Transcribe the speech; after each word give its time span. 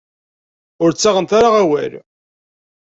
Ur 0.83 0.91
ttaɣent 0.91 1.31
ara 1.39 1.49
awal. 1.61 1.93